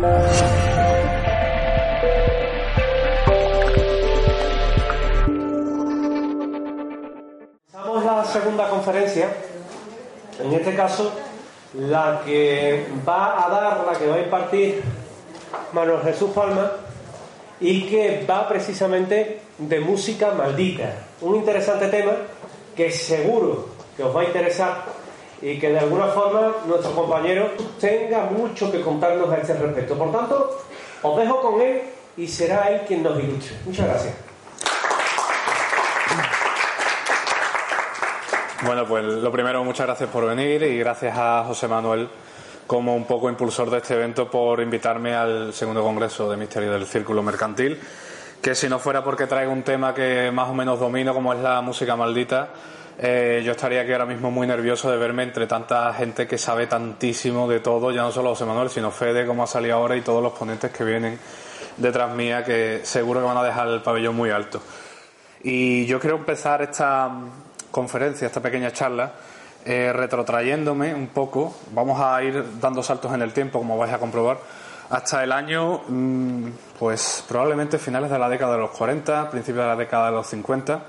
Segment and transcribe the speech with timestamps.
[0.00, 0.08] La
[8.24, 9.28] segunda conferencia,
[10.38, 11.12] en este caso
[11.74, 14.82] la que va a dar, la que va a impartir
[15.72, 16.72] Manuel Jesús Palma
[17.60, 20.94] y que va precisamente de música maldita.
[21.20, 22.12] Un interesante tema
[22.74, 24.84] que seguro que os va a interesar
[25.42, 27.50] y que de alguna forma nuestro compañero
[27.80, 29.96] tenga mucho que contarnos a este respecto.
[29.96, 30.58] Por tanto,
[31.02, 31.82] os dejo con él
[32.16, 33.56] y será él quien nos ilustre.
[33.64, 34.14] Muchas gracias.
[38.62, 42.10] Bueno, pues lo primero, muchas gracias por venir y gracias a José Manuel
[42.66, 46.86] como un poco impulsor de este evento por invitarme al segundo congreso de Misterio del
[46.86, 47.80] Círculo Mercantil,
[48.42, 51.40] que si no fuera porque traigo un tema que más o menos domino, como es
[51.40, 52.50] la música maldita,
[53.02, 56.66] eh, yo estaría aquí ahora mismo muy nervioso de verme entre tanta gente que sabe
[56.66, 60.02] tantísimo de todo, ya no solo José Manuel, sino Fede, como ha salido ahora, y
[60.02, 61.18] todos los ponentes que vienen
[61.78, 64.60] detrás mía, que seguro que van a dejar el pabellón muy alto.
[65.42, 67.10] Y yo quiero empezar esta
[67.70, 69.12] conferencia, esta pequeña charla,
[69.64, 73.98] eh, retrotrayéndome un poco, vamos a ir dando saltos en el tiempo, como vais a
[73.98, 74.40] comprobar,
[74.90, 76.48] hasta el año, mm,
[76.78, 80.26] pues probablemente finales de la década de los 40, principios de la década de los
[80.26, 80.82] 50,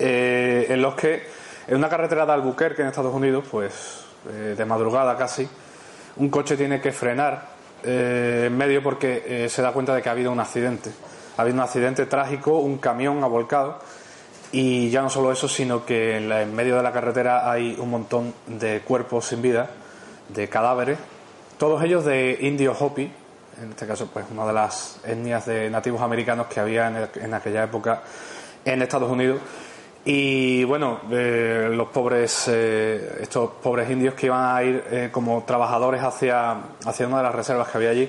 [0.00, 1.22] eh, en los que
[1.68, 5.48] en una carretera de Albuquerque, en Estados Unidos, pues eh, de madrugada casi,
[6.16, 10.30] un coche tiene que frenar en medio porque se da cuenta de que ha habido
[10.30, 10.90] un accidente.
[11.38, 13.78] Ha habido un accidente trágico, un camión ha volcado
[14.52, 18.34] y ya no solo eso, sino que en, medio de la carretera hay un montón
[18.46, 19.70] de cuerpos sin vida,
[20.28, 20.98] de cadáveres,
[21.58, 23.10] todos ellos de indio Hopi,
[23.62, 26.88] en este caso, pues una de las etnias de nativos americanos que había
[27.20, 28.00] en, aquella época
[28.64, 29.38] en Estados Unidos.
[30.04, 35.44] Y bueno, eh, los pobres, eh, estos pobres indios que iban a ir eh, como
[35.44, 36.56] trabajadores hacia,
[36.86, 38.08] hacia una de las reservas que había allí,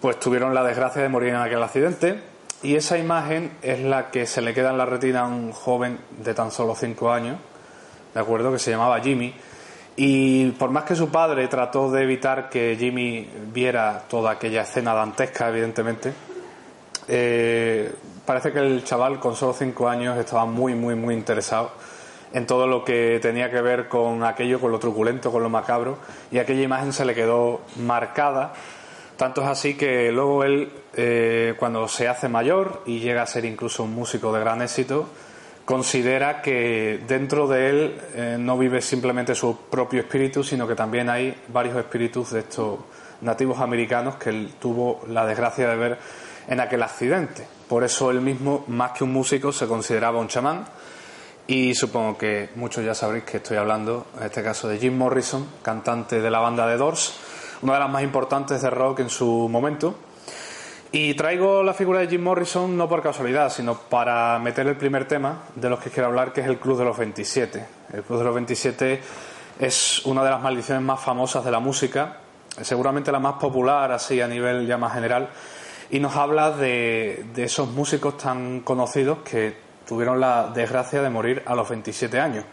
[0.00, 2.18] pues tuvieron la desgracia de morir en aquel accidente
[2.62, 5.98] y esa imagen es la que se le queda en la retina a un joven
[6.18, 7.36] de tan solo cinco años,
[8.14, 8.50] ¿de acuerdo?
[8.50, 9.34] Que se llamaba Jimmy.
[9.96, 14.94] Y por más que su padre trató de evitar que Jimmy viera toda aquella escena
[14.94, 16.14] dantesca, evidentemente,
[18.24, 21.72] parece que el chaval con solo cinco años estaba muy, muy, muy interesado
[22.32, 25.98] en todo lo que tenía que ver con aquello, con lo truculento, con lo macabro,
[26.30, 28.54] y aquella imagen se le quedó marcada
[29.22, 33.44] tanto es así que luego él, eh, cuando se hace mayor y llega a ser
[33.44, 35.08] incluso un músico de gran éxito,
[35.64, 41.08] considera que dentro de él eh, no vive simplemente su propio espíritu, sino que también
[41.08, 42.80] hay varios espíritus de estos
[43.20, 45.98] nativos americanos que él tuvo la desgracia de ver
[46.48, 47.46] en aquel accidente.
[47.68, 50.64] Por eso él mismo, más que un músico, se consideraba un chamán.
[51.46, 55.46] Y supongo que muchos ya sabréis que estoy hablando, en este caso, de Jim Morrison,
[55.62, 57.14] cantante de la banda de Doors
[57.62, 59.94] una de las más importantes de rock en su momento.
[60.90, 65.08] Y traigo la figura de Jim Morrison no por casualidad, sino para meter el primer
[65.08, 67.66] tema de los que quiero hablar, que es el Club de los 27.
[67.94, 69.00] El Club de los 27
[69.58, 72.18] es una de las maldiciones más famosas de la música,
[72.60, 75.30] seguramente la más popular así a nivel ya más general,
[75.92, 79.54] y nos habla de, de esos músicos tan conocidos que
[79.86, 82.44] tuvieron la desgracia de morir a los 27 años,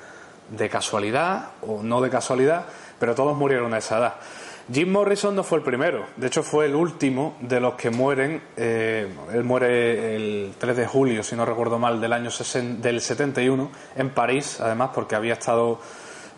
[0.50, 2.66] de casualidad o no de casualidad,
[3.00, 4.16] pero todos murieron a esa edad.
[4.72, 8.42] Jim Morrison no fue el primero, de hecho fue el último de los que mueren.
[8.58, 13.72] Eh, él muere el 3 de julio, si no recuerdo mal, del año del 71
[13.96, 15.80] en París, además porque había estado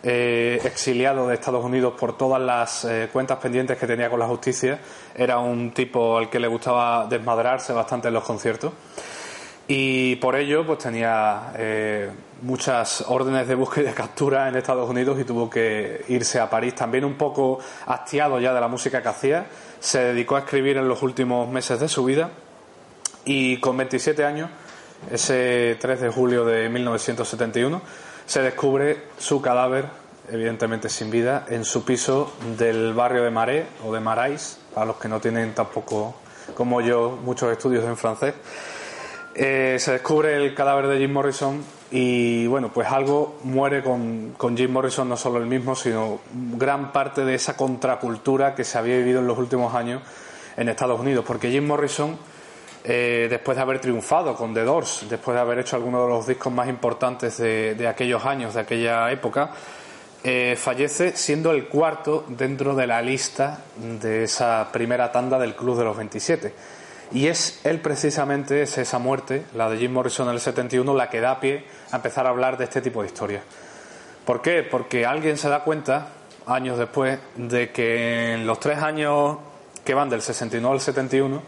[0.02, 4.26] eh, exiliado de Estados Unidos por todas las eh, cuentas pendientes que tenía con la
[4.26, 4.78] justicia.
[5.14, 8.72] Era un tipo al que le gustaba desmadrarse bastante en los conciertos
[9.68, 12.10] y por ello pues tenía eh,
[12.42, 16.50] muchas órdenes de búsqueda y de captura en Estados Unidos y tuvo que irse a
[16.50, 19.46] París también un poco hastiado ya de la música que hacía
[19.78, 22.30] se dedicó a escribir en los últimos meses de su vida
[23.24, 24.50] y con 27 años
[25.10, 27.80] ese 3 de julio de 1971
[28.26, 29.86] se descubre su cadáver
[30.30, 34.96] evidentemente sin vida en su piso del barrio de Marais o de Marais para los
[34.96, 36.14] que no tienen tampoco
[36.54, 38.34] como yo muchos estudios en francés.
[39.34, 44.70] Eh, se descubre el cadáver de Jim Morrison y bueno, pues algo muere con, Jim
[44.70, 49.20] Morrison, no solo el mismo, sino gran parte de esa contracultura que se había vivido
[49.20, 50.02] en los últimos años
[50.56, 52.18] en Estados Unidos, porque Jim Morrison,
[52.84, 56.26] eh, después de haber triunfado con The Doors, después de haber hecho algunos de los
[56.26, 59.50] discos más importantes de, aquellos años, de aquella época,
[60.24, 65.78] eh, fallece siendo el cuarto dentro de la lista de esa primera tanda del Club
[65.78, 66.52] de los 27
[67.14, 71.10] y es él precisamente, es esa muerte, la de Jim Morrison en el 71, la
[71.10, 73.42] que da pie a empezar a hablar de este tipo de historias.
[74.24, 74.62] ¿Por qué?
[74.62, 76.08] Porque alguien se da cuenta,
[76.46, 79.36] años después, de que en los tres años
[79.84, 81.42] que van del 69 al 71,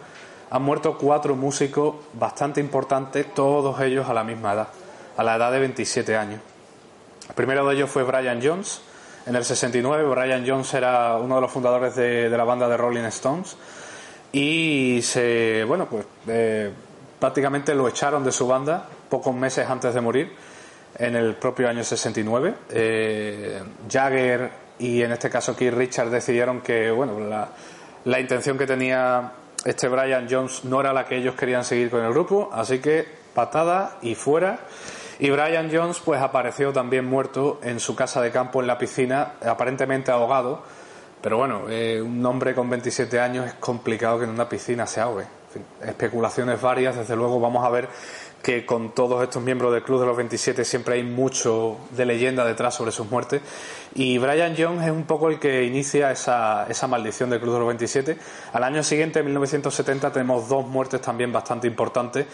[0.55, 4.69] han muerto cuatro músicos bastante importantes, todos ellos a la misma edad,
[5.17, 6.41] a la edad de 27 años.
[7.29, 8.81] El primero de ellos fue Brian Jones.
[9.27, 13.03] En el 69, Brian Jones era uno de los fundadores de, la banda de Rolling
[13.07, 13.57] Stones
[14.31, 16.71] y se, bueno, pues eh,
[17.19, 20.33] prácticamente lo echaron de su banda pocos meses antes de morir,
[20.97, 22.55] en el propio año 69.
[22.71, 23.61] Eh,
[23.91, 27.49] Jagger y en este caso Keith Richards decidieron que, bueno, la,
[28.05, 29.33] la intención que tenía
[29.65, 33.07] este Brian Jones no era la que ellos querían seguir con el grupo, así que
[33.35, 34.61] patada y fuera.
[35.19, 39.35] Y Brian Jones pues apareció también muerto en su casa de campo en la piscina,
[39.45, 40.63] aparentemente ahogado.
[41.23, 45.01] Pero bueno, eh, un hombre con 27 años es complicado que en una piscina se
[45.01, 45.25] ahogue.
[45.81, 47.89] especulaciones varias, desde luego vamos a ver
[48.45, 52.45] que con todos estos miembros del Club de los 27 siempre hay mucho de leyenda
[52.45, 53.41] detrás sobre sus muertes.
[53.95, 57.59] Y Brian Jones es un poco el que inicia esa, esa maldición del Club de
[57.61, 58.19] los 27.
[58.53, 62.27] Al año siguiente, en 1970, tenemos dos muertes también bastante importantes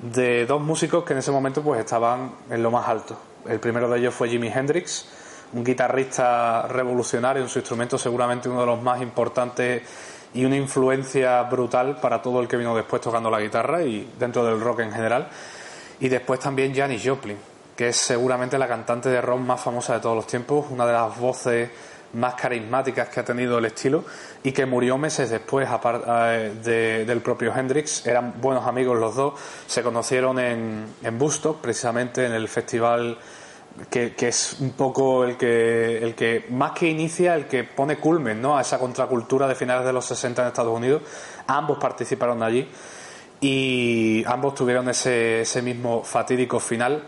[0.00, 3.16] de dos músicos que en ese momento pues estaban en lo más alto.
[3.48, 5.08] El primero de ellos fue Jimi Hendrix,
[5.54, 9.82] un guitarrista revolucionario en su instrumento, seguramente uno de los más importantes
[10.34, 14.44] y una influencia brutal para todo el que vino después tocando la guitarra y dentro
[14.44, 15.28] del rock en general.
[16.00, 17.38] Y después también Janis Joplin,
[17.76, 20.92] que es seguramente la cantante de rock más famosa de todos los tiempos, una de
[20.92, 21.70] las voces
[22.14, 24.04] más carismáticas que ha tenido el estilo
[24.42, 28.06] y que murió meses después eh, del propio Hendrix.
[28.06, 29.34] Eran buenos amigos los dos,
[29.66, 31.18] se conocieron en, en
[31.60, 33.18] precisamente en el festival
[33.90, 38.40] que, es un poco el que, el que, más que inicia, el que pone culmen
[38.40, 38.56] ¿no?
[38.56, 41.02] a esa contracultura de finales de los 60 en Estados Unidos.
[41.46, 42.68] Ambos participaron allí
[43.40, 47.02] y ambos tuvieron ese, ese mismo fatídico final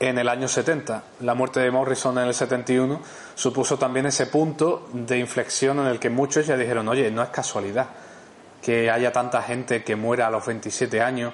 [0.00, 1.02] en el año 70.
[1.20, 3.00] La muerte de Morrison en el 71
[3.34, 7.30] supuso también ese punto de inflexión en el que muchos ya dijeron, oye, no es
[7.30, 7.88] casualidad
[8.62, 11.32] que haya tanta gente que muera a los 27 años.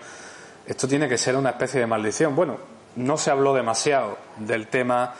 [0.66, 2.36] Esto tiene que ser una especie de maldición.
[2.36, 2.58] Bueno,
[2.96, 5.14] no se habló demasiado del tema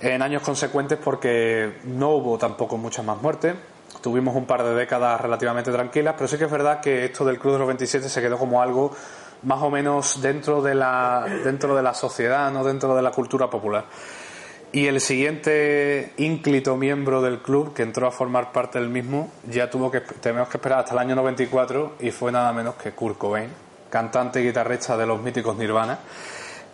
[0.00, 3.54] en años consecuentes porque no hubo tampoco muchas más muertes.
[4.00, 7.38] Tuvimos un par de décadas relativamente tranquilas, pero sí que es verdad que esto del
[7.38, 8.94] Club de los 27 se quedó como algo
[9.42, 13.48] más o menos dentro de la, dentro de la sociedad, no dentro de la cultura
[13.48, 13.84] popular.
[14.70, 19.70] Y el siguiente ínclito miembro del club que entró a formar parte del mismo ya
[19.70, 23.16] tuvo que tenemos que esperar hasta el año 94 y fue nada menos que Kurt
[23.16, 23.48] Cobain,
[23.88, 25.98] cantante y guitarrista de los míticos Nirvana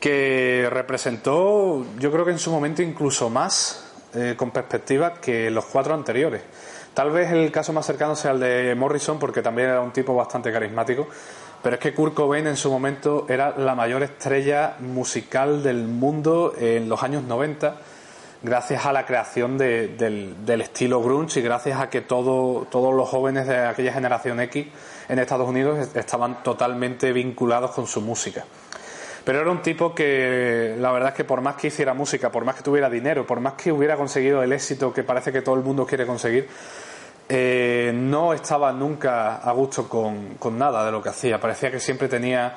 [0.05, 5.65] que representó, yo creo que en su momento incluso más eh, con perspectiva que los
[5.65, 6.43] cuatro anteriores.
[6.93, 10.15] Tal vez el caso más cercano sea el de Morrison, porque también era un tipo
[10.15, 11.09] bastante carismático,
[11.63, 16.53] pero es que Kurt Cobain en su momento era la mayor estrella musical del mundo
[16.59, 17.75] en los años 90,
[18.43, 19.97] gracias a la creación del,
[20.45, 24.67] del, estilo grunge y gracias a que todo, todos los jóvenes de aquella generación X
[25.09, 28.45] en Estados Unidos estaban totalmente vinculados con su música.
[29.25, 32.45] Pero era un tipo que la verdad es que por más que hiciera música, por
[32.45, 35.55] más que tuviera dinero, por más que hubiera conseguido el éxito que parece que todo
[35.55, 36.47] el mundo quiere conseguir,
[37.27, 41.41] eh, no estaba nunca a gusto con, nada de lo que hacía.
[41.41, 42.55] Parecía que siempre tenía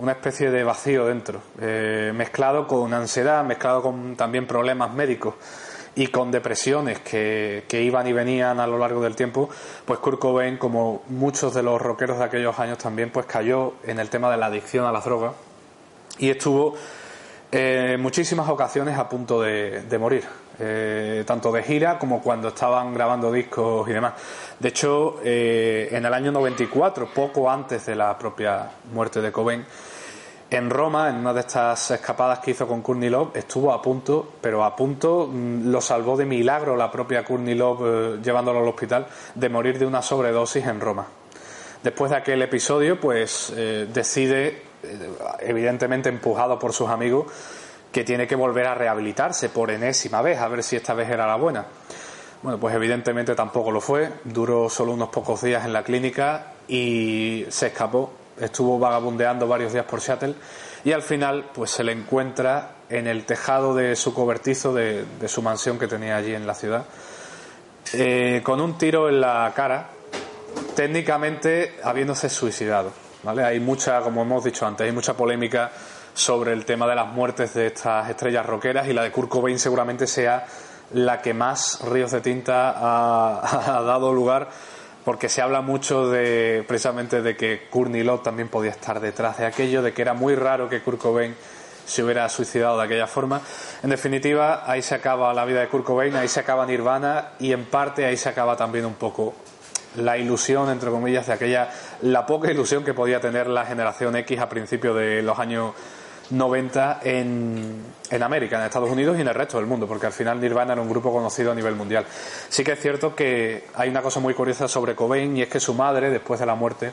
[0.00, 5.34] una especie de vacío dentro, eh, mezclado con ansiedad, mezclado con también problemas médicos
[5.94, 9.50] y con depresiones que, que, iban y venían a lo largo del tiempo,
[9.84, 14.00] pues Kurt Cobain, como muchos de los rockeros de aquellos años también, pues cayó en
[14.00, 15.34] el tema de la adicción a las drogas
[16.18, 16.74] y estuvo
[17.54, 20.24] en muchísimas ocasiones a punto de, morir,
[20.58, 24.14] eh, tanto de gira como cuando estaban grabando discos y demás.
[24.58, 29.66] De hecho, eh, en el año 94, poco antes de la propia muerte de Cobain,
[30.48, 34.32] en Roma, en una de estas escapadas que hizo con Courtney Love, estuvo a punto,
[34.40, 38.68] pero a punto, mm, lo salvó de milagro la propia Courtney Love eh, llevándolo al
[38.68, 41.06] hospital, de morir de una sobredosis en Roma.
[41.82, 44.71] Después de aquel episodio, pues decide
[45.40, 47.26] evidentemente empujado por sus amigos,
[47.92, 51.26] que tiene que volver a rehabilitarse por enésima vez, a ver si esta vez era
[51.26, 51.66] la buena.
[52.42, 57.46] Bueno, pues evidentemente tampoco lo fue, duró solo unos pocos días en la clínica y
[57.50, 60.34] se escapó, estuvo vagabundeando varios días por Seattle
[60.84, 65.40] y al final pues se le encuentra en el tejado de su cobertizo de, su
[65.40, 66.84] mansión que tenía allí en la ciudad,
[67.92, 69.90] eh, con un tiro en la cara,
[70.74, 73.01] técnicamente habiéndose suicidado.
[73.24, 75.70] Hay mucha, como hemos dicho antes, hay mucha polémica
[76.12, 79.58] sobre el tema de las muertes de estas estrellas rockeras y la de Kurt Cobain
[79.60, 80.44] seguramente sea
[80.92, 84.48] la que más ríos de tinta ha, dado lugar
[85.04, 89.46] porque se habla mucho de precisamente de que Courtney Love también podía estar detrás de
[89.46, 91.34] aquello, de que era muy raro que Kurt Cobain
[91.84, 93.40] se hubiera suicidado de aquella forma.
[93.82, 97.52] En definitiva, ahí se acaba la vida de Kurt Cobain, ahí se acaba Nirvana y
[97.52, 99.34] en parte ahí se acaba también un poco
[99.96, 101.70] la ilusión, entre comillas, de aquella,
[102.02, 105.74] la poca ilusión que podía tener la generación X a principios de los años
[106.30, 110.12] 90 en, en, América, en Estados Unidos y en el resto del mundo, porque al
[110.12, 112.06] final Nirvana era un grupo conocido a nivel mundial.
[112.48, 115.60] Sí que es cierto que hay una cosa muy curiosa sobre Cobain y es que
[115.60, 116.92] su madre, después de la muerte,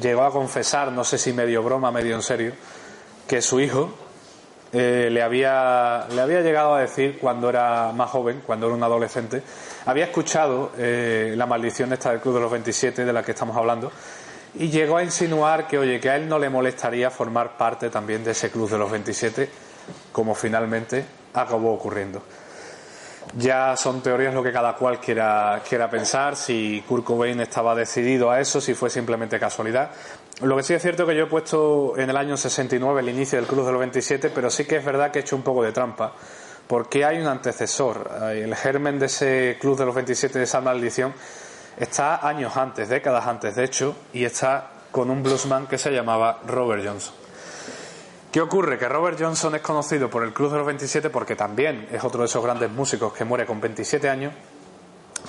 [0.00, 2.52] llegó a confesar, no sé si medio broma, medio en serio,
[3.26, 4.05] que su hijo
[4.72, 8.82] eh, le, había, le había llegado a decir cuando era más joven, cuando era un
[8.82, 9.42] adolescente,
[9.86, 13.56] había escuchado eh, la maldición esta del Club de los 27 de la que estamos
[13.56, 13.92] hablando
[14.58, 18.24] y llegó a insinuar que, oye, que a él no le molestaría formar parte también
[18.24, 19.50] de ese Club de los 27,
[20.12, 21.04] como finalmente
[21.34, 22.22] acabó ocurriendo.
[23.36, 28.30] Ya son teorías lo que cada cual quiera, quiera pensar, si Kurt Cobain estaba decidido
[28.30, 29.90] a eso, si fue simplemente casualidad.
[30.42, 33.08] Lo que sí es cierto es que yo he puesto en el año 69 el
[33.08, 35.42] inicio del Club de los 27, pero sí que es verdad que he hecho un
[35.42, 36.12] poco de trampa,
[36.66, 38.10] porque hay un antecesor.
[38.34, 41.14] El germen de ese Club de los 27, de esa maldición,
[41.78, 46.40] está años antes, décadas antes de hecho, y está con un bluesman que se llamaba
[46.46, 47.14] Robert Johnson.
[48.30, 48.78] ¿Qué ocurre?
[48.78, 52.20] Que Robert Johnson es conocido por el Club de los 27 porque también es otro
[52.20, 54.34] de esos grandes músicos que muere con 27 años,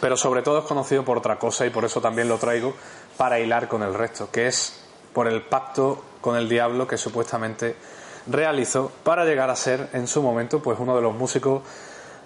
[0.02, 2.74] pero sobre todo es conocido por otra cosa y por eso también lo traigo
[3.16, 4.84] para hilar con el resto, que es
[5.18, 7.76] por el pacto con el diablo que supuestamente
[8.28, 11.64] realizó para llegar a ser en su momento pues uno de los músicos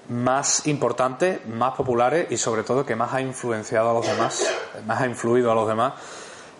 [0.09, 4.45] más importantes, más populares y sobre todo que más ha influenciado a los demás,
[4.85, 5.93] más ha influido a los demás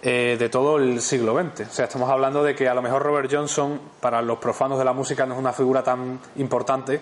[0.02, 1.68] eh, de todo el siglo XX.
[1.68, 4.86] O sea, estamos hablando de que a lo mejor Robert Johnson, para los profanos de
[4.86, 7.02] la música, no es una figura tan importante,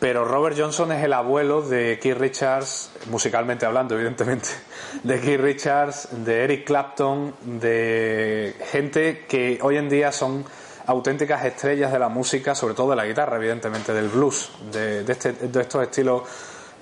[0.00, 4.48] pero Robert Johnson es el abuelo de Keith Richards, musicalmente hablando, evidentemente,
[5.02, 10.46] de Keith Richards, de Eric Clapton, de gente que hoy en día son
[10.86, 15.34] auténticas estrellas de la música, sobre todo de la guitarra, evidentemente, del blues, de, este,
[15.60, 16.22] estos estilos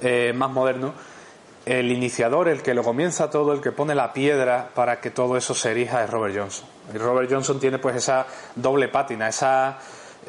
[0.01, 0.93] eh, más modernos.
[1.67, 5.37] El iniciador, el que lo comienza todo, el que pone la piedra para que todo
[5.37, 6.67] eso se erija es Robert Johnson.
[6.95, 9.77] Y Robert Johnson tiene pues esa doble pátina, esa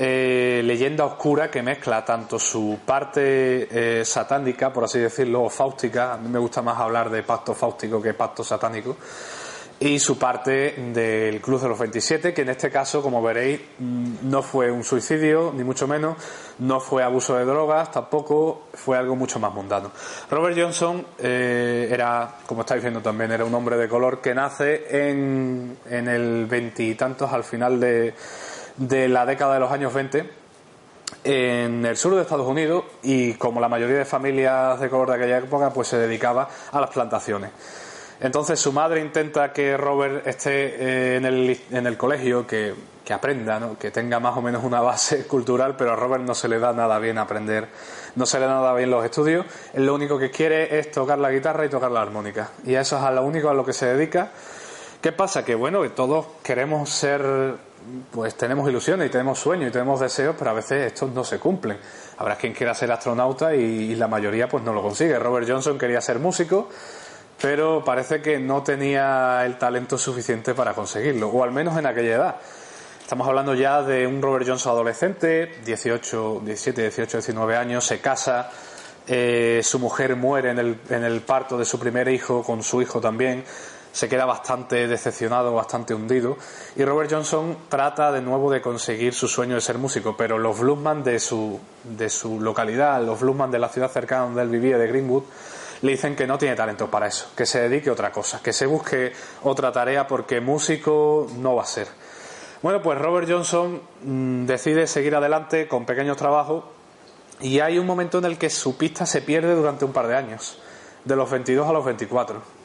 [0.01, 6.13] eh, leyenda oscura que mezcla tanto su parte eh, satánica, por así decirlo, o fáustica,
[6.13, 8.95] a mí me gusta más hablar de pacto fáustico que pacto satánico,
[9.77, 14.29] y su parte del Club de los 27, que en este caso, como veréis, mm,
[14.29, 16.15] no fue un suicidio, ni mucho menos,
[16.59, 19.91] no fue abuso de drogas, tampoco fue algo mucho más mundano.
[20.31, 25.09] Robert Johnson eh, era, como estáis viendo también, era un hombre de color que nace
[25.09, 28.13] en, en el veintitantos, al final de,
[28.79, 30.29] de la década de los años 20
[31.23, 35.15] en el sur de Estados Unidos y como la mayoría de familias de color de
[35.15, 37.51] aquella época pues se dedicaba a las plantaciones.
[38.21, 42.73] Entonces su madre intenta que Robert esté eh, en, el, en, el, colegio, que,
[43.05, 43.77] que aprenda, ¿no?
[43.77, 46.73] que tenga más o menos una base cultural, pero a Robert no se le da
[46.73, 47.67] nada bien aprender,
[48.15, 49.45] no se le da nada bien los estudios.
[49.73, 52.49] Él lo único que quiere es tocar la guitarra y tocar la armónica.
[52.65, 54.31] Y eso es a lo único a lo que se dedica.
[55.01, 55.45] ¿Qué pasa?
[55.45, 57.55] Que bueno, todos queremos ser,
[58.11, 61.39] pues tenemos ilusiones y tenemos sueños y tenemos deseos, pero a veces estos no se
[61.39, 61.77] cumplen.
[62.17, 65.17] Habrá quien quiera ser astronauta y, y la mayoría pues no lo consigue.
[65.19, 66.69] Robert Johnson quería ser músico
[67.41, 72.15] pero parece que no tenía el talento suficiente para conseguirlo, o al menos en aquella
[72.15, 72.35] edad.
[73.01, 78.51] Estamos hablando ya de un Robert Johnson adolescente, 18, 17, 18, 19 años, se casa,
[79.07, 82.81] eh, su mujer muere en el, en el parto de su primer hijo, con su
[82.81, 83.43] hijo también,
[83.91, 86.37] se queda bastante decepcionado, bastante hundido,
[86.75, 90.59] y Robert Johnson trata de nuevo de conseguir su sueño de ser músico, pero los
[90.59, 94.77] bluesman de su, de su localidad, los bluesman de la ciudad cercana donde él vivía,
[94.77, 95.23] de Greenwood,
[95.81, 98.53] le dicen que no tiene talento para eso, que se dedique a otra cosa, que
[98.53, 101.87] se busque otra tarea porque músico no va a ser.
[102.61, 106.65] Bueno, pues Robert Johnson mm, decide seguir adelante con pequeños trabajos
[107.39, 110.17] y hay un momento en el que su pista se pierde durante un par de
[110.17, 110.59] años,
[111.05, 112.58] de los 22 a los 24.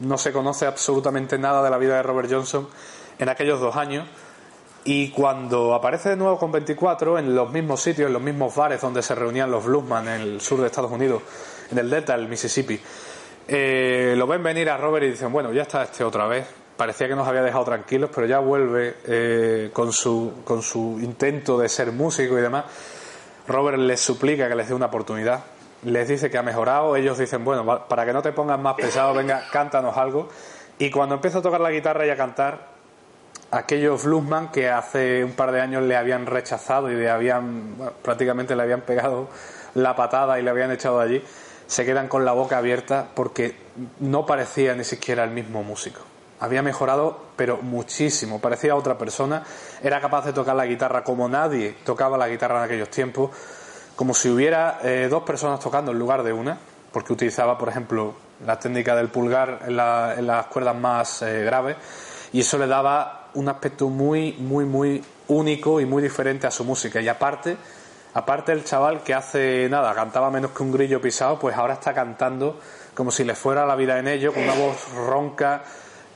[0.00, 2.68] No se conoce absolutamente nada de la vida de Robert Johnson
[3.18, 4.06] en aquellos dos años
[4.84, 8.80] y cuando aparece de nuevo con 24 en los mismos sitios, en los mismos bares
[8.80, 11.22] donde se reunían los bluesman en el sur de Estados Unidos,
[11.70, 12.78] en el delta del Mississippi,
[13.48, 16.46] eh, lo ven venir a Robert y dicen, bueno, ya está este otra vez.
[16.76, 21.56] Parecía que nos había dejado tranquilos, pero ya vuelve eh, con, su, con su intento
[21.58, 22.64] de ser músico y demás.
[23.46, 25.44] Robert les suplica que les dé una oportunidad.
[25.84, 26.96] Les dice que ha mejorado.
[26.96, 30.28] Ellos dicen, bueno, para que no te pongas más pesado, venga, cántanos algo.
[30.78, 32.74] Y cuando empieza a tocar la guitarra y a cantar,
[33.50, 38.56] aquellos bluesman que hace un par de años le habían rechazado y le habían, prácticamente
[38.56, 39.28] le habían pegado
[39.74, 41.22] la patada y le habían echado allí,
[41.66, 43.56] se quedan con la boca abierta porque
[44.00, 46.00] no parecía ni siquiera el mismo músico.
[46.40, 48.40] Había mejorado, pero muchísimo.
[48.40, 49.44] Parecía otra persona.
[49.82, 53.30] Era capaz de tocar la guitarra como nadie tocaba la guitarra en aquellos tiempos.
[53.96, 56.58] Como si hubiera eh, dos personas tocando en lugar de una,
[56.92, 61.76] porque utilizaba, por ejemplo, la técnica del pulgar en, las cuerdas más eh, graves,
[62.32, 66.64] y eso le daba un aspecto muy, muy, muy único y muy diferente a su
[66.64, 67.00] música.
[67.00, 67.56] Y aparte,
[68.14, 71.94] aparte el chaval que hace nada, cantaba menos que un grillo pisado, pues ahora está
[71.94, 72.58] cantando
[72.94, 75.62] como si le fuera la vida en ello, con una voz ronca,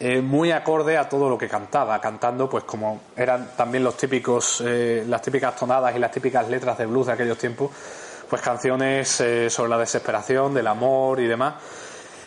[0.00, 4.62] eh, muy acorde a todo lo que cantaba, cantando pues como eran también los típicos,
[4.64, 7.72] eh, las típicas tonadas y las típicas letras de blues de aquellos tiempos,
[8.30, 11.54] pues canciones eh, sobre la desesperación, del amor y demás,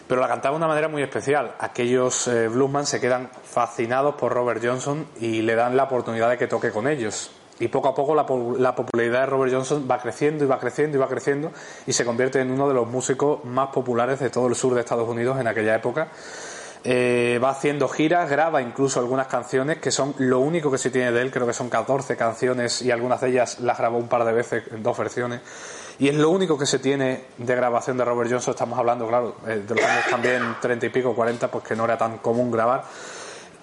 [0.06, 1.54] pero la cantaba de una manera muy especial.
[1.60, 6.48] Aquellos bluesman se quedan fascinados por Robert Johnson y le dan la oportunidad de que
[6.48, 7.32] toque con ellos.
[7.62, 8.26] Y poco a poco la,
[8.60, 11.52] la, popularidad de Robert Johnson va creciendo y va creciendo y va creciendo
[11.88, 14.82] y se convierte en uno de los músicos más populares de todo el sur de
[14.82, 16.10] Estados Unidos en aquella época
[16.84, 21.12] eh, va haciendo giras, graba incluso algunas canciones que son lo único que se tiene
[21.12, 24.26] de él, creo que son 14 canciones y algunas de ellas las grabó un par
[24.26, 25.42] de veces en dos versiones.
[26.00, 29.36] Y es lo único que se tiene de grabación de Robert Johnson, estamos hablando, claro,
[29.46, 32.50] eh, de los años también 30 y pico, 40, pues que no era tan común
[32.50, 32.84] grabar.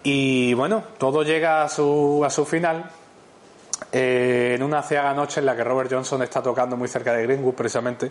[0.04, 2.88] Y bueno, todo llega a su, a su final
[3.90, 7.23] eh, en una ciaga noche en la que Robert Johnson está tocando muy cerca de
[7.23, 8.11] Greenwood precisamente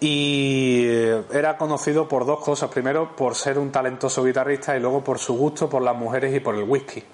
[0.00, 2.70] y eh, era conocido por dos cosas.
[2.70, 6.40] Primero, por ser un talentoso guitarrista y luego por su gusto por las mujeres y
[6.40, 7.04] por el whisky.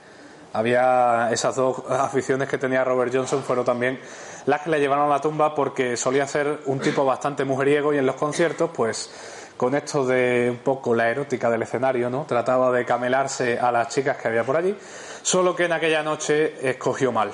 [0.52, 4.00] Había esas dos aficiones que tenía Robert Johnson, fueron también
[4.47, 7.99] las que le llevaron a la tumba porque solía ser un tipo bastante mujeriego y
[7.99, 9.11] en los conciertos, pues
[9.56, 12.25] con esto de un poco la erótica del escenario, ¿no?
[12.26, 14.75] Trataba de camelarse a las chicas que había por allí,
[15.23, 17.30] solo que en aquella noche escogió mal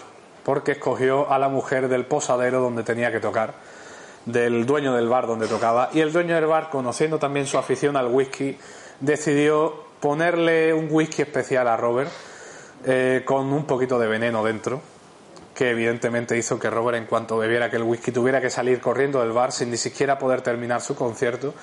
[0.47, 3.55] porque escogió a la mujer del posadero donde tenía que tocar,
[4.27, 7.97] del dueño del bar donde tocaba, y el dueño del bar, conociendo también su afición
[7.97, 8.57] al whisky,
[9.01, 12.13] decidió ponerle un whisky especial a Robert
[12.85, 14.81] eh, con un poquito de veneno dentro,
[15.53, 19.33] que evidentemente hizo que Robert, en cuanto bebiera aquel whisky, tuviera que salir corriendo del
[19.33, 21.55] bar sin ni siquiera poder terminar su concierto.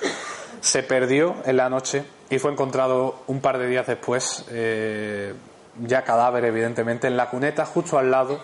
[0.59, 5.34] Se perdió en la noche y fue encontrado un par de días después, eh,
[5.81, 8.41] ya cadáver, evidentemente, en la cuneta justo al lado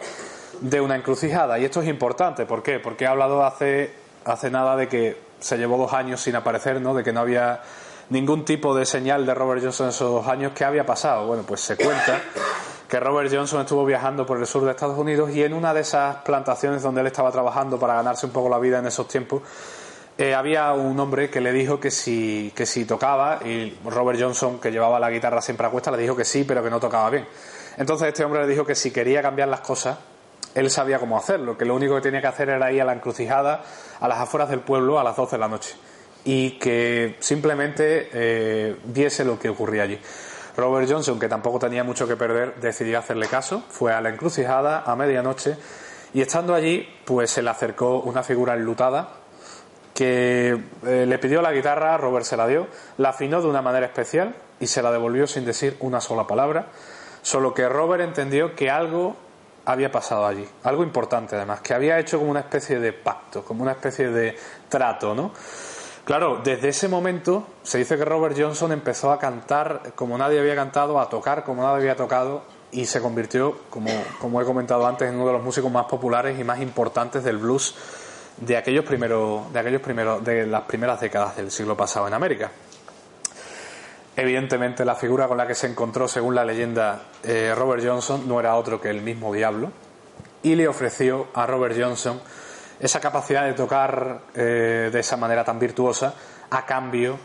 [0.61, 1.59] de una encrucijada.
[1.59, 2.79] Y esto es importante, ¿por qué?
[2.79, 3.93] Porque he hablado hace,
[4.25, 6.93] hace nada de que se llevó dos años sin aparecer, ¿no?
[6.93, 7.61] De que no había
[8.09, 10.51] ningún tipo de señal de Robert Johnson en esos dos años.
[10.55, 11.27] ¿Qué había pasado?
[11.27, 12.21] Bueno, pues se cuenta
[12.87, 15.81] que Robert Johnson estuvo viajando por el sur de Estados Unidos y en una de
[15.81, 19.43] esas plantaciones donde él estaba trabajando para ganarse un poco la vida en esos tiempos,
[20.17, 24.59] eh, había un hombre que le dijo que si, que si tocaba, y Robert Johnson,
[24.59, 27.09] que llevaba la guitarra siempre a cuesta, le dijo que sí, pero que no tocaba
[27.09, 27.25] bien.
[27.77, 29.97] Entonces este hombre le dijo que si quería cambiar las cosas,
[30.55, 32.93] él sabía cómo hacerlo, que lo único que tenía que hacer era ir a la
[32.93, 33.63] encrucijada,
[33.99, 35.75] a las afueras del pueblo, a las 12 de la noche,
[36.23, 39.99] y que simplemente eh, viese lo que ocurría allí.
[40.57, 44.83] Robert Johnson, que tampoco tenía mucho que perder, decidió hacerle caso, fue a la encrucijada
[44.85, 45.55] a medianoche
[46.13, 49.09] y estando allí, pues se le acercó una figura enlutada
[49.93, 53.85] que eh, le pidió la guitarra, Robert se la dio, la afinó de una manera
[53.85, 56.67] especial y se la devolvió sin decir una sola palabra,
[57.21, 59.15] solo que Robert entendió que algo
[59.71, 63.61] había pasado allí, algo importante además, que había hecho como una especie de pacto, como
[63.61, 64.35] una especie de
[64.67, 65.31] trato, ¿no?
[66.03, 70.55] Claro, desde ese momento se dice que Robert Johnson empezó a cantar como nadie había
[70.55, 75.07] cantado, a tocar como nadie había tocado y se convirtió, como, como he comentado antes,
[75.07, 77.75] en uno de los músicos más populares y más importantes del blues
[78.37, 82.49] de aquellos primeros, de aquellos primeros, de las primeras décadas del siglo pasado en América.
[84.19, 88.37] Evidentemente, la figura con la que se encontró, según la leyenda, eh, Robert Johnson no
[88.37, 89.71] era otro que el mismo diablo,
[90.43, 92.19] y le ofreció a Robert Johnson
[92.81, 96.13] esa capacidad de tocar eh, de esa manera tan virtuosa
[96.49, 97.17] a cambio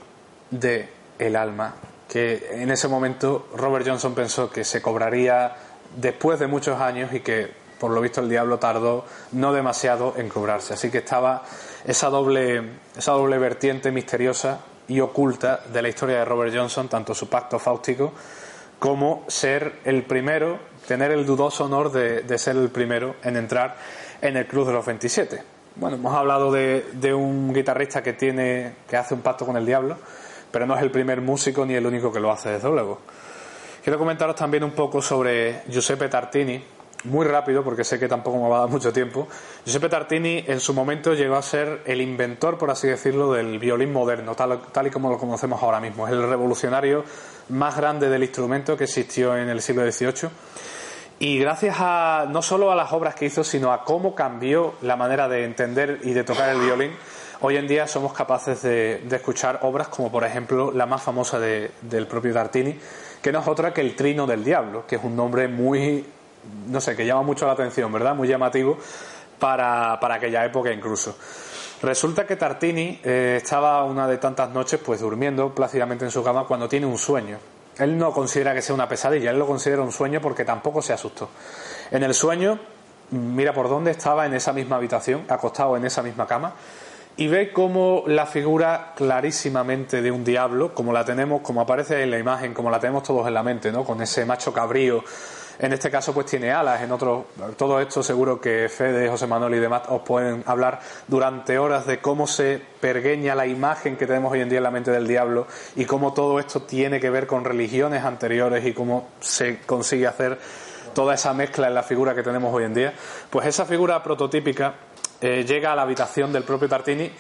[0.50, 1.74] de el alma
[2.09, 5.52] que en ese momento Robert Johnson pensó que se cobraría
[5.96, 10.28] después de muchos años y que por lo visto el diablo tardó no demasiado en
[10.28, 10.74] cobrarse.
[10.74, 11.42] Así que estaba
[11.85, 12.62] esa doble
[12.96, 17.58] esa doble vertiente misteriosa y oculta de la historia de Robert Johnson, tanto su pacto
[17.58, 18.12] fáustico
[18.78, 23.76] como ser el primero, tener el dudoso honor de, ser el primero en entrar
[24.20, 25.42] en el Club de los 27.
[25.76, 29.64] Bueno, hemos hablado de, de, un guitarrista que tiene, que hace un pacto con el
[29.64, 29.96] diablo,
[30.50, 33.00] pero no es el primer músico ni el único que lo hace, desde luego.
[33.82, 36.62] Quiero comentaros también un poco sobre Giuseppe Tartini,
[37.04, 39.28] muy rápido, porque sé que tampoco me va a dar mucho tiempo.
[39.64, 43.92] Giuseppe Tartini en su momento llegó a ser el inventor, por así decirlo, del violín
[43.92, 46.06] moderno, tal, tal y como lo conocemos ahora mismo.
[46.06, 47.04] Es el revolucionario
[47.50, 50.30] más grande del instrumento que existió en el siglo XVIII.
[51.20, 54.96] Y gracias a no solo a las obras que hizo, sino a cómo cambió la
[54.96, 56.90] manera de entender y de tocar el violín,
[57.40, 62.06] hoy en día somos capaces de, escuchar obras como, por ejemplo, la más famosa del
[62.08, 62.76] propio Tartini,
[63.22, 66.04] que no es otra que el Trino del Diablo, que es un nombre muy
[66.68, 68.14] no sé, que llama mucho la atención, ¿verdad?
[68.14, 68.78] Muy llamativo
[69.38, 71.16] para, aquella época incluso.
[71.83, 76.44] Resulta que Tartini eh, estaba una de tantas noches pues durmiendo plácidamente en su cama
[76.44, 77.38] cuando tiene un sueño.
[77.78, 80.92] Él no considera que sea una pesadilla, él lo considera un sueño porque tampoco se
[80.92, 81.28] asustó.
[81.90, 82.59] En el sueño,
[83.11, 86.54] mira por dónde estaba en esa misma habitación, acostado en esa misma cama,
[87.16, 92.11] y ve como la figura clarísimamente de un diablo, como la tenemos, como aparece en
[92.11, 93.85] la imagen, como la tenemos todos en la mente, ¿no?
[93.85, 95.04] Con ese macho cabrío
[95.58, 96.82] en este caso, pues tiene alas.
[96.82, 101.58] En otro, todo esto seguro que Fede, José Manuel y demás os pueden hablar durante
[101.58, 104.90] horas de cómo se pergueña la imagen que tenemos hoy en día en la mente
[104.90, 109.60] del diablo y cómo todo esto tiene que ver con religiones anteriores y cómo se
[109.60, 110.38] consigue hacer
[110.94, 112.94] toda esa mezcla en la figura que tenemos hoy en día.
[113.30, 114.74] Pues esa figura prototípica
[115.20, 117.10] eh, llega a la habitación del propio Tartini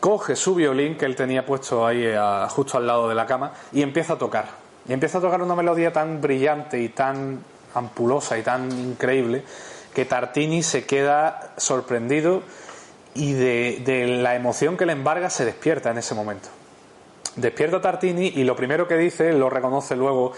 [0.00, 3.52] coge su violín que él tenía puesto ahí eh, justo al lado de la cama
[3.72, 4.46] y empieza a tocar.
[4.88, 9.44] Y empieza a tocar una melodía tan brillante y tan ampulosa y tan increíble
[9.94, 12.42] que Tartini se queda sorprendido
[13.14, 16.48] y de, la emoción que le embarga se despierta en ese momento.
[17.36, 20.32] Despierta Tartini y lo primero que dice, lo reconoce luego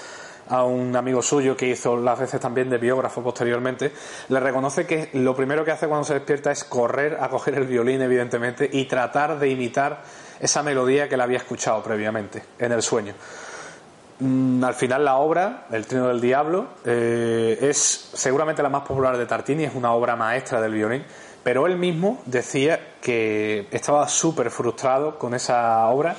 [0.49, 3.93] a un amigo suyo que hizo las veces también de biógrafo posteriormente,
[4.29, 7.67] le reconoce que lo primero que hace cuando se despierta es correr a coger el
[7.67, 10.03] violín, evidentemente, y tratar de imitar
[10.41, 13.15] esa melodía que le había escuchado previamente en el sueño.
[14.23, 19.19] Mm, al final la obra, El Trino del Diablo, eh, es seguramente la más popular
[19.19, 21.03] de Tartini, es una obra maestra del violín,
[21.43, 26.15] pero él mismo decía que estaba súper frustrado con esa obra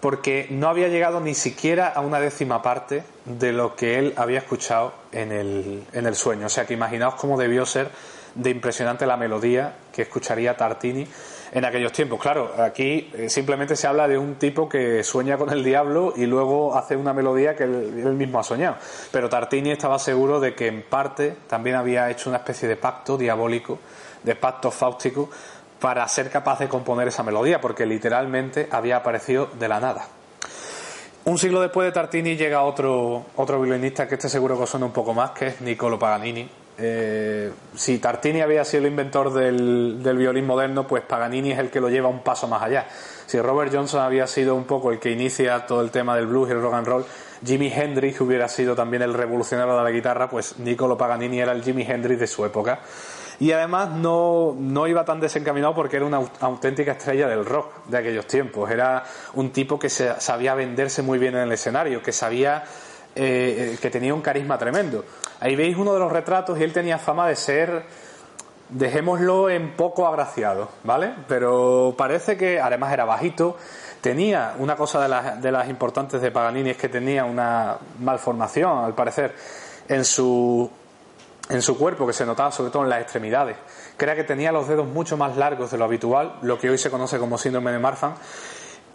[0.00, 4.38] porque no había llegado ni siquiera a una décima parte de lo que él había
[4.38, 6.46] escuchado en el, en el sueño.
[6.46, 7.90] O sea que imaginaos cómo debió ser
[8.34, 11.06] de impresionante la melodía que escucharía Tartini
[11.52, 12.20] en aquellos tiempos.
[12.20, 16.26] Claro, aquí eh, simplemente se habla de un tipo que sueña con el diablo y
[16.26, 18.76] luego hace una melodía que él, mismo ha soñado.
[19.10, 23.16] Pero Tartini estaba seguro de que en parte también había hecho una especie de pacto
[23.16, 23.78] diabólico,
[24.22, 25.30] de pacto fáustico,
[25.80, 30.08] para ser capaz de componer esa melodía, porque literalmente había aparecido de la nada.
[31.26, 34.92] Un siglo después de Tartini llega otro, otro violinista que este seguro que suena un
[34.92, 40.46] poco más, que es Niccolo Paganini, eh, si Tartini había sido el inventor del, violín
[40.46, 42.86] moderno, pues Paganini es el que lo lleva un paso más allá.
[43.26, 46.50] Si Robert Johnson había sido un poco el que inicia todo el tema del blues
[46.50, 47.04] y el rock and roll,
[47.44, 51.62] Jimi Hendrix hubiera sido también el revolucionario de la guitarra, pues Niccolo Paganini era el
[51.62, 52.80] Jimi Hendrix de su época.
[53.38, 57.98] Y además no, no iba tan desencaminado porque era una auténtica estrella del rock de
[57.98, 58.70] aquellos tiempos.
[58.70, 62.64] Era un tipo que sabía venderse muy bien en el escenario, que sabía
[63.14, 65.04] eh, eh, que tenía un carisma tremendo.
[65.40, 67.84] Ahí veis uno de los retratos y él tenía fama de ser,
[68.68, 71.14] dejémoslo en poco agraciado, ¿vale?
[71.28, 73.56] Pero parece que además era bajito,
[74.00, 78.84] tenía una cosa de las, de las importantes de Paganini es que tenía una malformación,
[78.84, 79.34] al parecer,
[79.88, 80.70] en su,
[81.50, 83.56] en su cuerpo que se notaba sobre todo en las extremidades,
[83.98, 86.90] era que tenía los dedos mucho más largos de lo habitual, lo que hoy se
[86.90, 88.14] conoce como síndrome de Marfan,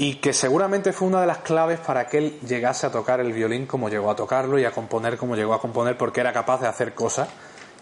[0.01, 3.31] y que seguramente fue una de las claves para que él llegase a tocar el
[3.33, 6.59] violín como llegó a tocarlo y a componer como llegó a componer porque era capaz
[6.59, 7.29] de hacer cosas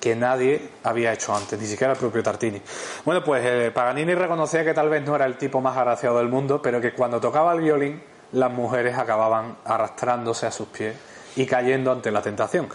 [0.02, 2.62] que nadie había hecho antes, ni siquiera el propio Tartini.
[3.06, 6.28] Bueno, pues eh, Paganini reconocía que tal vez no era el tipo más agraciado del
[6.28, 8.04] mundo, pero que cuando tocaba el violín
[8.34, 10.98] las mujeres acababan arrastrándose a sus pies
[11.38, 12.68] y cayendo ante la tentación.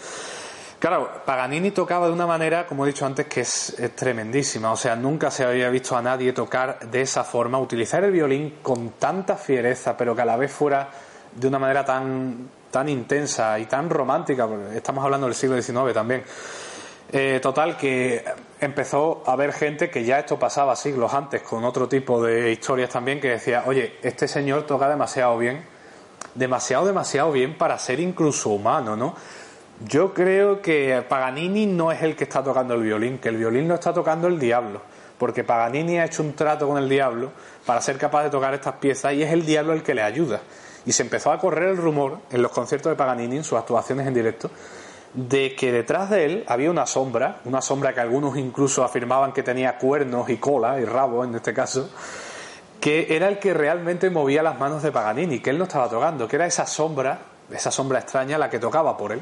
[0.87, 4.71] Claro, Paganini tocaba de una manera, como he dicho antes, que es, tremendísima.
[4.71, 8.59] O sea, nunca se había visto a nadie tocar de esa forma, utilizar el violín
[8.61, 10.87] con tanta fiereza, pero que a la vez fuera
[11.33, 14.47] de una manera tan, tan intensa y tan romántica.
[14.75, 16.23] Estamos hablando del siglo XIX también.
[17.11, 18.23] Eh, total, que
[18.61, 22.91] empezó a haber gente que ya esto pasaba siglos antes con otro tipo de historias
[22.91, 25.65] también que decía, oye, este señor toca demasiado bien,
[26.35, 29.15] demasiado, demasiado bien para ser incluso humano, ¿no?
[29.83, 33.67] Yo creo que Paganini no es el que está tocando el violín, que el violín
[33.67, 34.81] lo está tocando el diablo,
[35.17, 37.31] porque Paganini ha hecho un trato con el diablo
[37.65, 40.39] para ser capaz de tocar estas piezas y es el diablo el que le ayuda.
[40.85, 44.07] Y se empezó a correr el rumor en los conciertos de Paganini, en sus actuaciones
[44.07, 44.49] en directo,
[45.13, 49.43] de que detrás de él había una sombra, una sombra que algunos incluso afirmaban que
[49.43, 51.89] tenía cuernos y cola y rabo en este caso,
[52.79, 56.29] que era el que realmente movía las manos de Paganini, que él no estaba tocando,
[56.29, 57.19] que era esa sombra,
[57.51, 59.21] esa sombra extraña la que tocaba por él.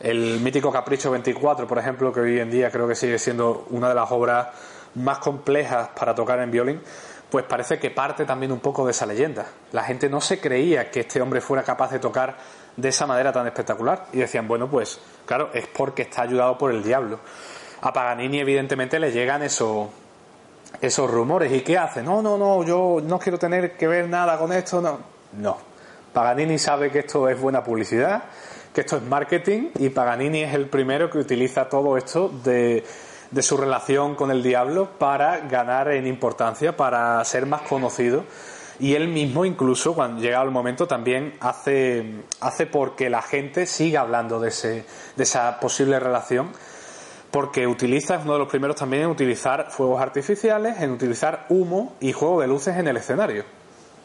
[0.00, 3.88] El mítico Capricho 24, por ejemplo, que hoy en día creo que sigue siendo una
[3.88, 4.48] de las obras
[4.94, 6.80] más complejas para tocar en violín,
[7.28, 9.46] pues parece que parte también un poco de esa leyenda.
[9.72, 12.36] La gente no se creía que este hombre fuera capaz de tocar
[12.76, 16.70] de esa manera tan espectacular y decían, bueno, pues claro, es porque está ayudado por
[16.70, 17.18] el diablo.
[17.80, 19.88] A Paganini evidentemente le llegan esos
[20.80, 22.02] esos rumores y qué hace?
[22.02, 24.98] No, no, no, yo no quiero tener que ver nada con esto, no.
[25.32, 25.58] No.
[26.12, 28.22] Paganini sabe que esto es buena publicidad
[28.78, 32.84] que esto es marketing y Paganini es el primero que utiliza todo esto de,
[33.40, 38.22] su relación con el diablo para ganar en importancia, para ser más conocido.
[38.78, 44.02] Y él mismo, incluso, cuando llega el momento, también hace, hace porque la gente siga
[44.02, 44.84] hablando de, ese,
[45.16, 46.52] de esa posible relación
[47.32, 51.96] porque utiliza, es uno de los primeros también en utilizar fuegos artificiales, en utilizar humo
[51.98, 53.42] y juego de luces en el escenario,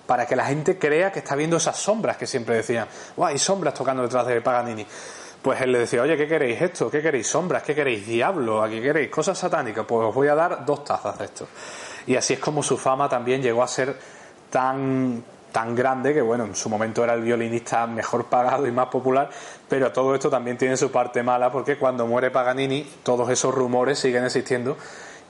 [0.06, 3.30] para que la gente crea que está viendo esas sombras que siempre decían, ¡guau!
[3.30, 4.86] Hay sombras tocando detrás de Paganini.
[5.42, 6.90] Pues él le decía, oye, ¿qué queréis esto?
[6.90, 7.64] ¿Qué queréis sombras?
[7.64, 8.64] ¿Qué queréis diablo?
[8.64, 9.86] ¿A qué queréis cosas satánicas?
[9.86, 11.48] Pues os voy a dar dos tazas de esto.
[12.08, 13.98] Y así es como su fama también llegó a ser
[14.50, 18.88] tan, tan grande que, bueno, en su momento era el violinista mejor pagado y más
[18.88, 19.30] popular,
[19.70, 24.00] pero todo esto también tiene su parte mala porque cuando muere Paganini todos esos rumores
[24.00, 24.78] siguen existiendo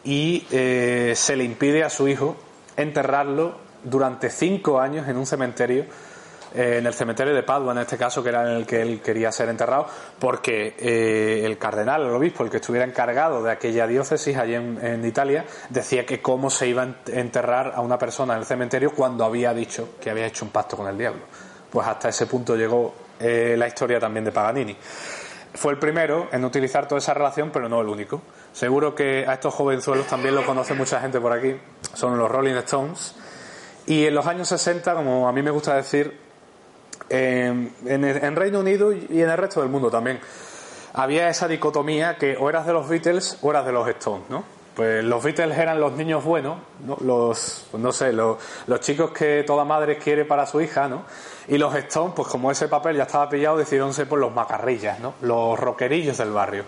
[0.04, 2.36] y eh, se le impide a su hijo
[2.78, 5.86] enterrarlo durante cinco años en un cementerio
[6.56, 9.02] eh, en el cementerio de Padua, en este caso, que era en el que él
[9.02, 9.88] quería ser enterrado,
[10.20, 15.04] porque eh, el cardenal, el obispo, el que estuviera encargado de aquella diócesis allí en,
[15.04, 19.26] Italia, decía que cómo se iba a enterrar a una persona en el cementerio cuando
[19.26, 21.24] había dicho que había hecho un pacto con el diablo.
[21.72, 24.78] Pues hasta ese punto llegó eh, la historia también de Paganini.
[25.56, 28.22] Fue el primero en utilizar toda esa relación, pero no el único.
[28.52, 31.56] Seguro que a estos jovenzuelos también lo conoce mucha gente por aquí.
[31.94, 33.16] Son los Rolling Stones.
[33.86, 36.18] Y en los años 60, como a mí me gusta decir,
[37.10, 40.20] en, Reino Unido y en el resto del mundo también.
[40.94, 44.44] Había esa dicotomía que o eras de los Beatles o eras de los Stones, ¿no?
[44.76, 46.98] Pues los Beatles eran los niños buenos, ¿no?
[47.02, 51.04] los, pues no sé, los, los, chicos que toda madre quiere para su hija, ¿no?
[51.48, 55.00] Y los Stones, pues como ese papel ya estaba pillado, decidieron ser por los macarrillas,
[55.00, 55.14] ¿no?
[55.22, 56.64] Los rockerillos del barrio.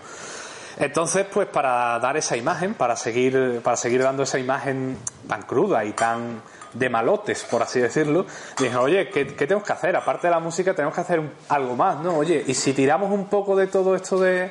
[0.78, 5.84] Entonces, pues para dar esa imagen, para seguir, para seguir dando esa imagen tan cruda
[5.84, 8.26] y tan, de malotes, por así decirlo,
[8.58, 9.96] dije, oye, ¿qué, tenemos que hacer?
[9.96, 12.16] Aparte de la música, tenemos que hacer algo más, ¿no?
[12.16, 14.50] Oye, y si tiramos un poco de todo esto de,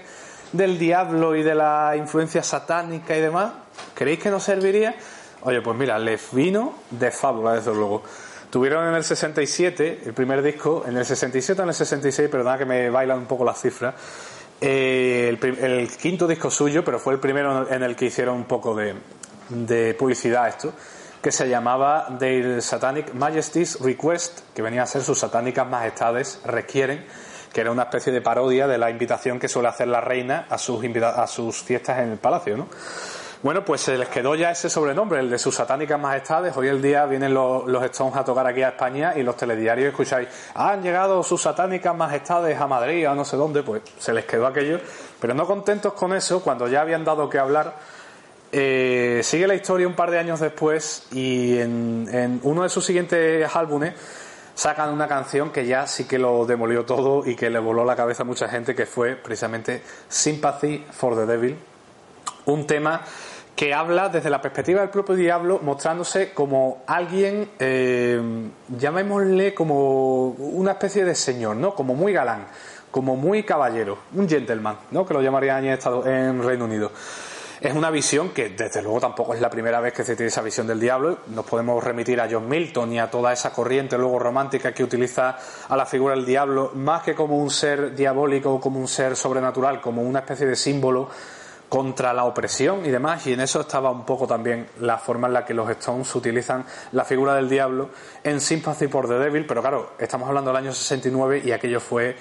[0.51, 3.53] del diablo y de la influencia satánica y demás,
[3.93, 4.95] ¿creéis que nos serviría?
[5.43, 8.03] Oye, pues mira, les vino de fábula, desde luego.
[8.49, 12.57] Tuvieron en el 67 el primer disco, en el 67 o en el 66, perdona
[12.57, 13.93] que me bailan un poco las cifras,
[14.61, 18.73] eh, el, quinto disco suyo, pero fue el primero en el que hicieron un poco
[18.73, 18.95] de,
[19.49, 20.73] de publicidad esto
[21.25, 27.03] que se llamaba The Satanic Majesty's Request, que venía a ser sus satánicas majestades requieren,
[27.51, 30.59] que era una especie de parodia de la invitación que suele hacer la reina a
[30.59, 32.67] sus, a sus fiestas en el palacio, ¿no?
[33.41, 36.55] Bueno, pues se les quedó ya ese sobrenombre, el de sus satánicas majestades.
[36.55, 40.27] Hoy el día vienen los, Stones a tocar aquí a España y los telediarios escucháis,
[40.53, 44.45] han llegado sus satánicas majestades a Madrid, a no sé dónde, pues se les quedó
[44.45, 44.79] aquello.
[45.19, 47.73] Pero no contentos con eso, cuando ya habían dado que hablar,
[48.57, 53.53] eh, sigue la historia un par de años después y en, uno de sus siguientes
[53.53, 53.95] álbumes
[54.53, 57.97] sacan una canción que ya sí que lo demolió todo y que le voló la
[57.97, 61.57] cabeza a mucha gente, que fue precisamente Sympathy for the Devil,
[62.45, 63.01] un tema
[63.57, 68.21] que habla desde la perspectiva del propio diablo, mostrándose como alguien, eh,
[68.69, 71.75] llamémosle como una especie de señor, ¿no?
[71.75, 72.45] Como muy galán,
[72.89, 75.05] como muy caballero, un gentleman, ¿no?
[75.05, 76.91] Que lo llamarían en, en Reino Unido.
[77.61, 80.41] Es una visión que, desde luego, tampoco es la primera vez que se tiene esa
[80.41, 81.19] visión del diablo.
[81.27, 85.37] Nos podemos remitir a John Milton y a toda esa corriente luego romántica que utiliza
[85.69, 89.15] a la figura del diablo más que como un ser diabólico o como un ser
[89.15, 91.09] sobrenatural, como una especie de símbolo
[91.69, 95.33] contra la opresión y demás, y en eso estaba un poco también la forma en
[95.33, 97.89] la que los Stones utilizan la figura del diablo
[98.23, 102.15] en Sympathy por the Devil, pero claro, estamos hablando del año 69 y aquello fue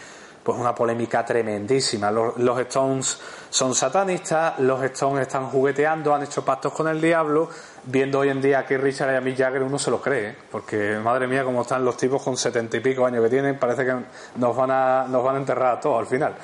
[0.44, 2.11] pues una polémica tremendísima.
[2.11, 7.48] Los, Stones son satanistas, los Stones están jugueteando, han hecho pactos con el diablo.
[7.85, 10.37] Viendo hoy en día que Richard y a Mick Jagger uno se lo cree, ¿eh?
[10.50, 13.85] porque madre mía, como están los tipos con setenta y pico años que tienen, parece
[13.85, 13.94] que
[14.37, 16.35] nos van a, nos van a enterrar a todos al final.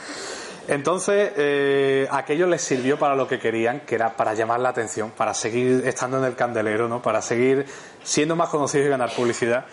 [0.69, 5.11] Entonces, eh, aquello les sirvió para lo que querían, que era para llamar la atención,
[5.11, 7.03] para seguir estando en el candelero, ¿no?
[7.03, 7.67] para seguir
[8.03, 9.65] siendo más conocidos y ganar publicidad.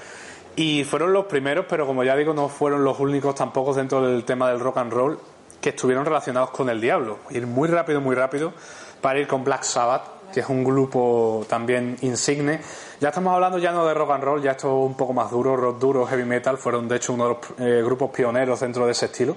[0.57, 4.25] Y fueron los primeros, pero como ya digo, no fueron los únicos tampoco dentro del
[4.25, 5.19] tema del rock and roll
[5.61, 7.19] que estuvieron relacionados con el diablo.
[7.29, 8.53] Ir muy rápido, muy rápido,
[8.99, 12.59] para ir con Black Sabbath, que es un grupo también insigne.
[12.99, 15.55] Ya estamos hablando ya no de rock and roll, ya esto un poco más duro,
[15.55, 18.93] rock duro, heavy metal, fueron de hecho uno de los eh, grupos pioneros dentro de
[18.93, 19.35] ese estilo.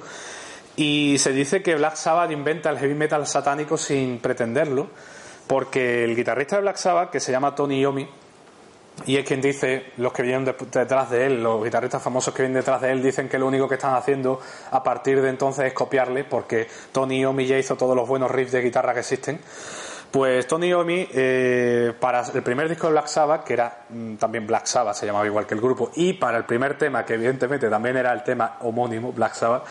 [0.76, 4.86] Y se dice que Black Sabbath inventa el heavy metal satánico sin pretenderlo,
[5.46, 8.08] porque el guitarrista de Black Sabbath, que se llama Tony Iommi,
[9.06, 12.60] y es quien dice, los que vienen detrás de él, los guitarristas famosos que vienen
[12.60, 15.72] detrás de él, dicen que lo único que están haciendo a partir de entonces es
[15.72, 19.40] copiarle, porque Tony Iommi ya hizo todos los buenos riffs de guitarra que existen.
[20.10, 24.46] Pues Tony Iommi, eh, para el primer disco de Black Sabbath, que era mm, también
[24.46, 27.70] Black Sabbath, se llamaba igual que el grupo, y para el primer tema, que evidentemente
[27.70, 29.64] también era el tema homónimo, Black Sabbath,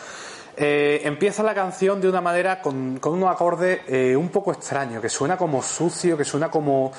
[0.62, 5.00] Eh, empieza la canción de una manera con, con unos acordes eh, un poco extraños,
[5.00, 6.92] que suena como sucio, que suena como,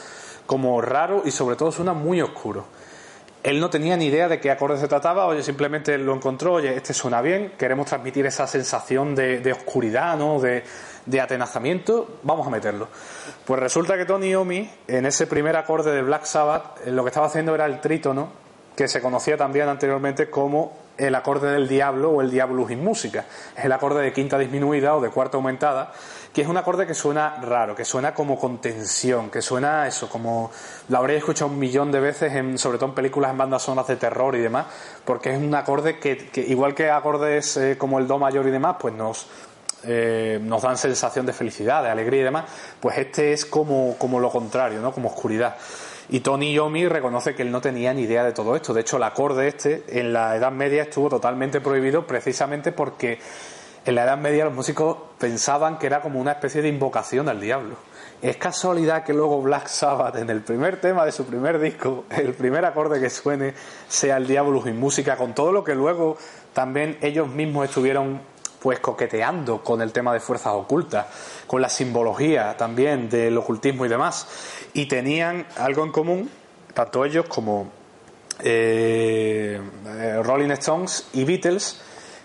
[0.51, 2.65] como raro y sobre todo suena muy oscuro.
[3.41, 6.75] Él no tenía ni idea de qué acorde se trataba, oye, simplemente lo encontró, oye,
[6.75, 10.41] este suena bien, queremos transmitir esa sensación de, oscuridad, ¿no?
[10.41, 10.65] De,
[11.05, 12.89] de atenazamiento, vamos a meterlo.
[13.45, 17.07] Pues resulta que Tony Iommi, en ese primer acorde de Black Sabbath, eh, lo que
[17.11, 18.27] estaba haciendo era el trítono,
[18.75, 23.25] que se conocía también anteriormente como el acorde del diablo o el diabolus in música.
[23.57, 25.91] Es el acorde de quinta disminuida o de cuarta aumentada,
[26.33, 30.09] que es un acorde que suena raro, que suena como con tensión, que suena eso,
[30.09, 30.51] como
[30.89, 33.87] lo habréis escuchado un millón de veces, en, sobre todo en películas en bandas sonoras
[33.87, 34.67] de terror y demás,
[35.03, 38.77] porque es un acorde que, igual que acordes eh, como el do mayor y demás,
[38.79, 39.27] pues nos,
[39.83, 42.45] eh, nos dan sensación de felicidad, de alegría y demás,
[42.79, 44.91] pues este es como, como lo contrario, ¿no?
[44.91, 45.55] Como oscuridad.
[46.11, 48.73] Y Tony Yomi reconoce que él no tenía ni idea de todo esto.
[48.73, 53.17] De hecho, el acorde este en la Edad Media estuvo totalmente prohibido precisamente porque
[53.85, 57.39] en la Edad Media los músicos pensaban que era como una especie de invocación al
[57.39, 57.77] diablo.
[58.21, 62.33] Es casualidad que luego Black Sabbath, en el primer tema de su primer disco, el
[62.33, 63.53] primer acorde que suene
[63.87, 66.17] sea el diablo en música, con todo lo que luego
[66.51, 68.19] también ellos mismos estuvieron
[68.61, 71.07] pues coqueteando con el tema de fuerzas ocultas,
[71.47, 74.27] con la simbología también del ocultismo y demás.
[74.73, 76.29] Y tenían algo en común,
[76.73, 77.71] tanto ellos como
[78.43, 81.81] eh, eh, Rolling Stones y Beatles,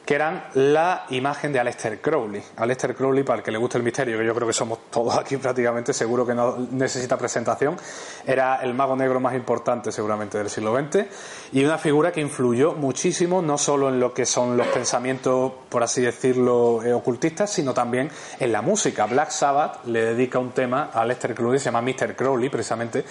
[0.06, 2.40] que eran la imagen de Aleister Crowley.
[2.58, 5.18] Aleister Crowley, para el que le guste el misterio, que yo creo que somos todos
[5.18, 7.76] aquí prácticamente, seguro que no necesita presentación,
[8.24, 11.06] era el mago negro más importante seguramente del siglo XX
[11.52, 15.82] y una figura que influyó muchísimo no solo en lo que son los pensamientos, por
[15.82, 19.06] así decirlo, eh, ocultistas, sino también en la música.
[19.06, 22.14] Black Sabbath le dedica un tema a Aleister Crowley, se llama Mr.
[22.14, 23.04] Crowley precisamente,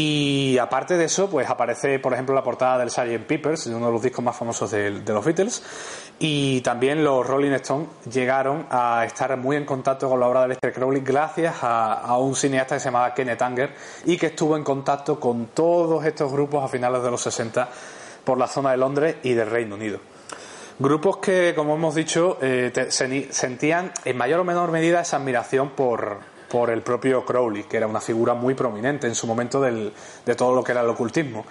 [0.00, 3.26] y aparte de eso, pues aparece, por ejemplo, la portada del Sgt.
[3.26, 5.60] Peppers, de uno de los discos más famosos de, los Beatles.
[6.20, 10.48] Y también los Rolling Stones llegaron a estar muy en contacto con la obra de
[10.50, 14.62] Lester Crowley gracias a, un cineasta que se llamaba Kenneth Anger y que estuvo en
[14.62, 17.68] contacto con todos estos grupos a finales de los 60
[18.22, 19.98] por la zona de Londres y del Reino Unido.
[20.78, 26.20] Grupos que, como hemos dicho, eh, sentían en mayor o menor medida esa admiración por,
[26.48, 29.92] por el propio Crowley, que era una figura muy prominente en su momento del,
[30.24, 31.44] de todo lo que era el ocultismo.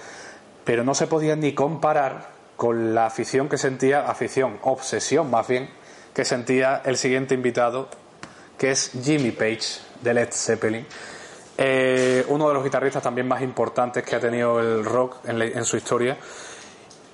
[0.64, 5.70] Pero no se podía ni comparar con la afición que sentía, afición, obsesión más bien,
[6.14, 7.90] que sentía el siguiente invitado,
[8.58, 10.86] que es Jimmy Page, de Led Zeppelin.
[11.60, 15.78] Eh, uno de los guitarristas también más importantes que ha tenido el rock en su
[15.78, 16.18] historia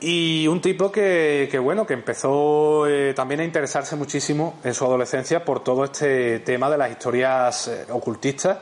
[0.06, 4.84] y un tipo que, que bueno, que empezó eh, también a interesarse muchísimo en su
[4.84, 8.58] adolescencia por todo este tema de las historias eh, ocultistas,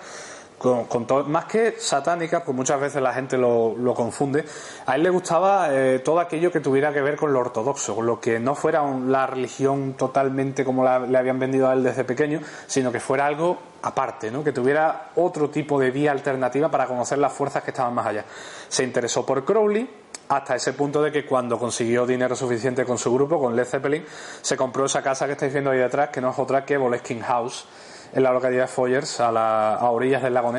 [0.62, 4.46] con, más que satánicas, pues muchas veces la gente lo, lo confunde.
[4.86, 8.06] A él le gustaba eh, todo aquello que tuviera que ver con lo ortodoxo, con
[8.06, 12.42] lo que no fuera la religión totalmente como le habían vendido a él desde pequeño,
[12.68, 14.44] sino que fuera algo aparte, ¿no?
[14.44, 18.26] que tuviera otro tipo de vía alternativa para conocer las fuerzas que estaban más allá.
[18.68, 19.90] Se interesó por Crowley
[20.30, 24.06] hasta ese punto de que cuando consiguió dinero suficiente con su grupo, con Led Zeppelin,
[24.42, 27.24] se compró esa casa que estáis viendo ahí detrás, que no es otra que Boleskine
[27.24, 27.66] House,
[28.14, 30.54] en la localidad de Foyers, a, a orillas del lago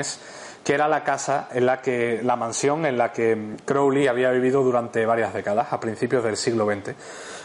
[0.64, 4.62] que era la casa en la que, la mansión en la que Crowley había vivido
[4.62, 6.94] durante varias décadas, a principios del siglo XX.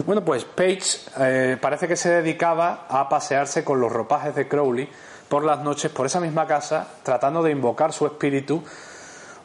[0.05, 0.81] Bueno, pues Page
[1.19, 4.87] eh, parece que se dedicaba a pasearse con los ropajes de Crowley
[5.27, 8.63] por las noches por esa misma casa, tratando de invocar su espíritu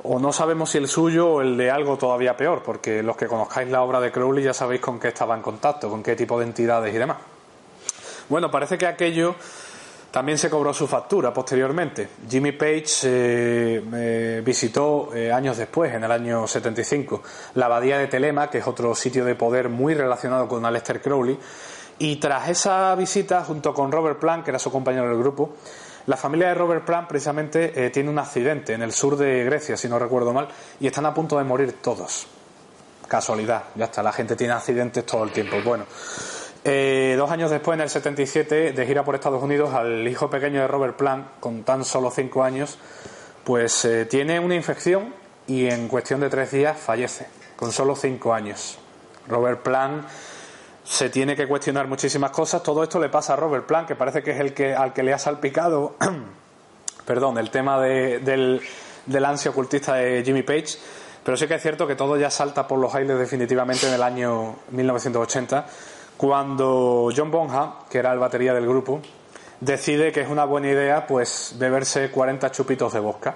[0.04, 3.26] o no sabemos si el suyo o el de algo todavía peor, porque los que
[3.26, 6.38] conozcáis la obra de Crowley ya sabéis con qué estaba en contacto, con qué tipo
[6.38, 7.18] de entidades y demás.
[8.28, 9.34] Bueno, parece que aquello
[10.12, 12.06] también se cobró su factura posteriormente.
[12.28, 17.22] Jimmy Page eh, visitó eh, años después, en el año 75,
[17.54, 21.38] la abadía de Telema, que es otro sitio de poder muy relacionado con Aleister Crowley,
[21.98, 25.54] y tras esa visita, junto con Robert Plant, que era su compañero del grupo,
[26.06, 29.78] la familia de Robert Plant precisamente eh, tiene un accidente en el sur de Grecia,
[29.78, 30.48] si no recuerdo mal,
[30.78, 32.26] y están a punto de morir todos.
[33.08, 35.56] Casualidad, ya está, la gente tiene accidentes todo el tiempo.
[35.64, 35.86] Bueno,
[36.64, 40.60] eh, dos años después, en el 77, de gira por Estados Unidos, al hijo pequeño
[40.60, 42.78] de Robert Plant, con tan solo cinco años,
[43.44, 45.12] pues eh, tiene una infección
[45.46, 47.26] y en cuestión de tres días fallece,
[47.56, 48.78] con solo cinco años.
[49.28, 50.06] Robert Plant
[50.84, 52.62] se tiene que cuestionar muchísimas cosas.
[52.62, 55.02] Todo esto le pasa a Robert Plant, que parece que es el que al que
[55.02, 55.96] le ha salpicado,
[57.06, 58.60] perdón, el tema del,
[59.06, 60.78] del ansia ocultista de Jimmy Page.
[61.24, 64.02] Pero sí que es cierto que todo ya salta por los aires definitivamente en el
[64.02, 65.66] año 1980,
[66.22, 69.00] cuando John Bonham, que era el batería del grupo,
[69.58, 73.34] decide que es una buena idea pues beberse 40 chupitos de vodka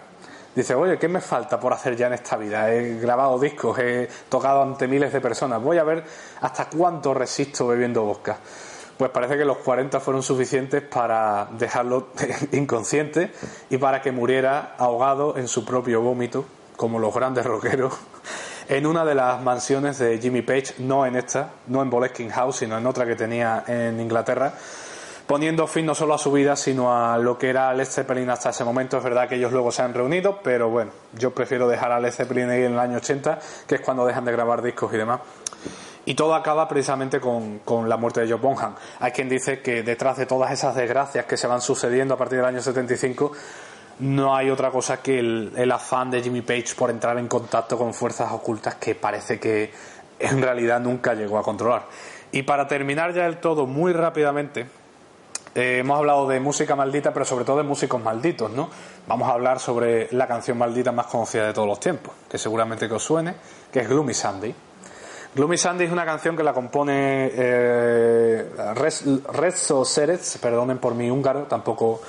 [0.54, 2.72] dice, oye, ¿qué me falta por hacer ya en esta vida?
[2.72, 6.04] He grabado discos, he tocado ante miles de personas, voy a ver
[6.42, 8.38] hasta cuánto resisto bebiendo vodka.
[8.96, 12.10] pues parece que los 40 fueron suficientes para dejarlo
[12.52, 13.32] inconsciente
[13.68, 16.44] y para que muriera ahogado en su propio vómito,
[16.76, 17.94] como los grandes rockeros,
[18.68, 22.56] en una de las mansiones de Jimmy Page, no en esta, no en Boleskine House,
[22.56, 24.52] sino en otra que tenía en Inglaterra,
[25.26, 28.50] poniendo fin no solo a su vida, sino a lo que era Led Zeppelin hasta
[28.50, 28.98] ese momento.
[28.98, 32.12] Es verdad que ellos luego se han reunido, pero bueno, yo prefiero dejar a Led
[32.12, 35.20] Zeppelin ahí en el año 80, que es cuando dejan de grabar discos y demás.
[36.08, 38.76] Y todo acaba precisamente con, la muerte de Joe Bonham.
[39.00, 42.38] Hay quien dice que detrás de todas esas desgracias que se van sucediendo a partir
[42.38, 43.32] del año 75,
[43.98, 47.94] no hay otra cosa que el, afán de Jimmy Page por entrar en contacto con
[47.94, 49.72] fuerzas ocultas que parece que
[50.18, 51.86] en realidad nunca llegó a controlar.
[52.32, 54.66] Y para terminar ya del todo, muy rápidamente,
[55.54, 58.68] eh, hemos hablado de música maldita, pero sobre todo de músicos malditos, ¿no?
[59.06, 62.88] Vamos a hablar sobre la canción maldita más conocida de todos los tiempos, que seguramente
[62.88, 63.34] que os suene,
[63.72, 64.54] que es Gloomy Sandy.
[65.34, 68.50] Gloomy Sandy es una canción que la compone eh,
[69.84, 72.00] Serez, perdonen por mi húngaro, tampoco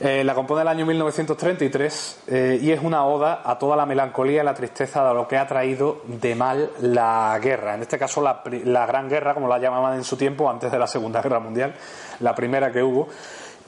[0.00, 4.42] eh, la compone el año 1933 eh, y es una oda a toda la melancolía
[4.42, 7.74] y la tristeza de lo que ha traído de mal la guerra.
[7.74, 10.78] En este caso, la, la Gran Guerra, como la llamaban en su tiempo, antes de
[10.78, 11.74] la Segunda Guerra Mundial,
[12.20, 13.08] la primera que hubo.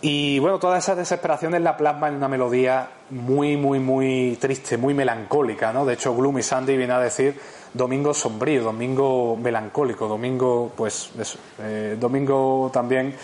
[0.03, 4.95] Y bueno, todas esas desesperaciones la plasma en una melodía muy, muy, muy triste, muy
[4.95, 5.85] melancólica, ¿no?
[5.85, 7.39] De hecho, Gloomy Sandy viene a decir
[7.75, 13.15] domingo sombrío, domingo melancólico, domingo, pues eso, eh, domingo también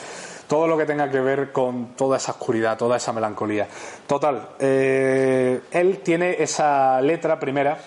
[0.47, 3.68] todo lo que tenga que ver con toda esa oscuridad, toda esa melancolía.
[4.07, 7.78] Total, eh, él tiene esa letra primera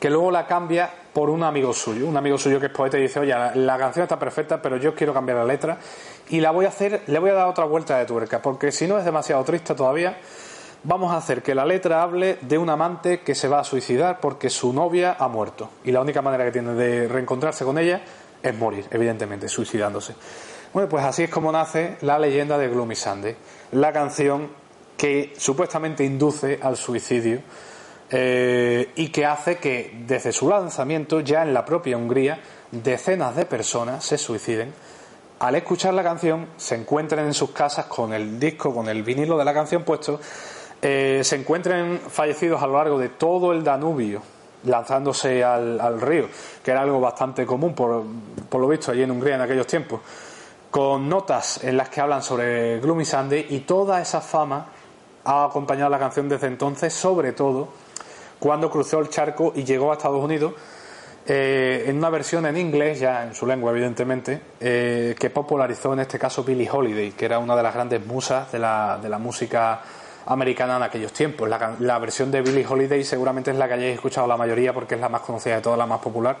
[0.00, 3.02] que luego la cambia por un amigo suyo, un amigo suyo que es poeta y
[3.02, 5.78] dice, oye, la, canción está perfecta, pero yo quiero cambiar la letra
[6.30, 8.86] y la voy a hacer, le voy a dar otra vuelta de tuerca, porque si
[8.86, 10.18] no es demasiado triste todavía,
[10.84, 14.18] vamos a hacer que la letra hable de un amante que se va a suicidar
[14.20, 18.02] porque su novia ha muerto y la única manera que tiene de reencontrarse con ella
[18.42, 20.14] es morir, evidentemente, suicidándose.
[20.72, 23.36] Bueno, pues así es como nace la leyenda de Gloomy Sunday,
[23.72, 24.48] la canción
[24.96, 27.40] que supuestamente induce al suicidio
[28.10, 33.44] eh, y que hace que desde su lanzamiento ya en la propia Hungría decenas de
[33.44, 34.72] personas se suiciden.
[35.40, 39.36] Al escuchar la canción se encuentren en sus casas con el disco, con el vinilo
[39.36, 40.20] de la canción puesto,
[40.80, 44.22] eh, se encuentren fallecidos a lo largo de todo el Danubio,
[44.64, 46.28] lanzándose al, río,
[46.64, 48.04] que era algo bastante común por,
[48.48, 50.00] por lo visto allí en Hungría en aquellos tiempos
[50.72, 54.68] con notas en las que hablan sobre Gloomy Sunday y toda esa fama
[55.22, 57.68] ha acompañado la canción desde entonces, sobre todo
[58.38, 60.54] cuando cruzó el charco y llegó a Estados Unidos
[61.26, 66.00] eh, en una versión en inglés, ya en su lengua evidentemente, eh, que popularizó en
[66.00, 69.18] este caso Billie Holiday, que era una de las grandes musas de la, de la
[69.18, 69.82] música
[70.24, 71.50] americana en aquellos tiempos.
[71.50, 74.94] La, la versión de Billie Holiday seguramente es la que hayáis escuchado la mayoría porque
[74.94, 76.38] es la más conocida de todas, la más popular.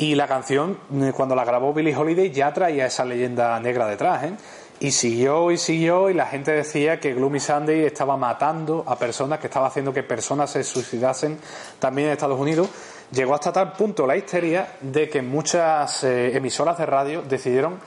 [0.00, 4.22] Y la canción, eh, cuando la grabó Billie Holiday, ya traía esa leyenda negra detrás,
[4.24, 4.32] ¿eh?
[4.78, 9.40] Y siguió y siguió y la gente decía que Gloomy Sunday estaba matando a personas,
[9.40, 11.38] que estaba haciendo que personas se suicidasen
[11.78, 12.70] también en Estados Unidos.
[13.12, 17.78] Llegó hasta tal punto la histeria de que muchas eh, emisoras de radio decidieron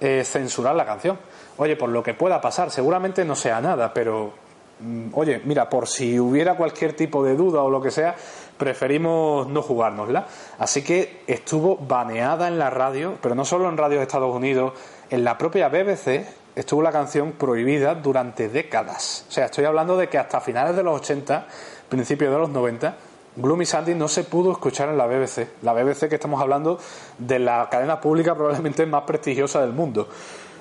[0.00, 1.18] eh, censurar la canción.
[1.58, 4.32] Oye, por lo que pueda pasar, seguramente no sea nada, pero
[4.80, 8.14] mm, oye, mira, por si hubiera cualquier tipo de duda o lo que sea,
[8.58, 10.26] preferimos no jugárnosla.
[10.58, 14.72] Así que estuvo baneada en la radio, pero no solo en radio de Estados Unidos,
[15.10, 19.24] en la propia BBC estuvo la canción prohibida durante décadas.
[19.28, 21.46] O sea, estoy hablando de que hasta finales de los 80,
[21.88, 22.96] principios de los 90,
[23.36, 25.46] Gloomy Sandy no se pudo escuchar en la BBC.
[25.62, 26.80] La BBC que estamos hablando
[27.18, 30.08] de la cadena pública probablemente más prestigiosa del mundo.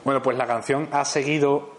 [0.06, 1.77] Bueno, pues la canción ha seguido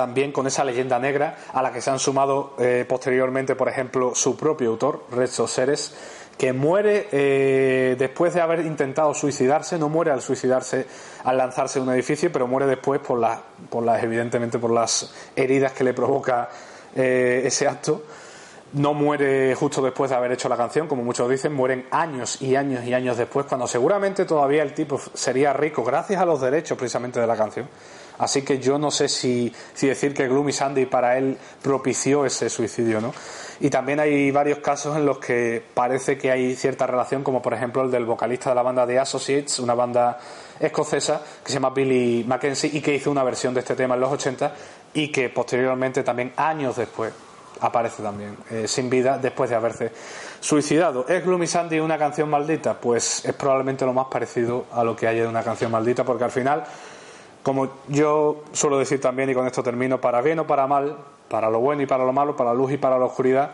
[0.00, 4.14] también con esa leyenda negra a la que se han sumado eh, posteriormente, por ejemplo,
[4.14, 5.92] su propio autor, Rezo Seres,
[6.38, 10.86] que muere eh, después de haber intentado suicidarse, no muere al suicidarse,
[11.24, 15.12] al lanzarse de un edificio, pero muere después por las, por las evidentemente por las
[15.36, 16.48] heridas que le provoca
[16.96, 18.02] eh, ese acto.
[18.72, 22.56] No muere justo después de haber hecho la canción, como muchos dicen, mueren años y
[22.56, 26.78] años y años después, cuando seguramente todavía el tipo sería rico gracias a los derechos
[26.78, 27.68] precisamente de la canción.
[28.20, 29.50] Así que yo no sé si,
[29.80, 33.14] decir que Gloomy Sandy para él propició ese suicidio, ¿no?
[33.60, 37.54] Y también hay varios casos en los que parece que hay cierta relación, como por
[37.54, 40.18] ejemplo el del vocalista de la banda The Associates, una banda
[40.58, 44.00] escocesa que se llama Billy Mackenzie y que hizo una versión de este tema en
[44.02, 44.54] los 80
[44.92, 47.12] y que posteriormente, también años después,
[47.60, 49.92] aparece también eh, sin vida después de haberse
[50.40, 51.06] suicidado.
[51.08, 52.74] ¿Es Gloomy Sandy una canción maldita?
[52.78, 56.24] Pues es probablemente lo más parecido a lo que hay de una canción maldita, porque
[56.24, 56.64] al final
[57.42, 60.96] como yo suelo decir también, y con esto termino, para bien o para mal,
[61.28, 63.52] para lo bueno y para lo malo, para la luz y para la oscuridad,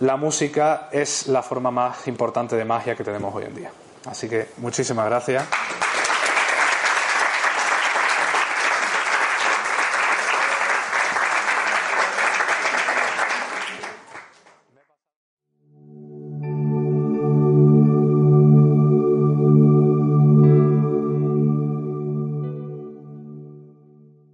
[0.00, 3.70] la música es la forma más importante de magia que tenemos hoy en día.
[4.06, 5.44] Así que muchísimas gracias.